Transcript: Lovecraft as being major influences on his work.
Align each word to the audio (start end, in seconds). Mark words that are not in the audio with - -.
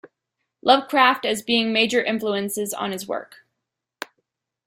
Lovecraft 0.63 1.25
as 1.27 1.43
being 1.43 1.71
major 1.71 2.03
influences 2.03 2.73
on 2.73 2.91
his 2.91 3.07
work. 3.07 3.45